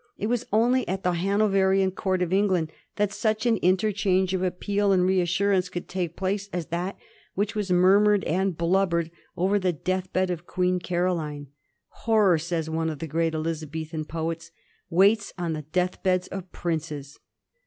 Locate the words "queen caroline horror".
10.47-12.39